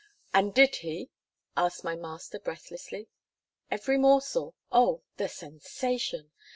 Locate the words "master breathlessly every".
1.95-3.99